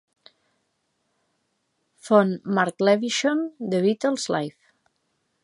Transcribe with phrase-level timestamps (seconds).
[2.07, 4.57] "Font:" Mark Lewisohn, "The Beatles Live!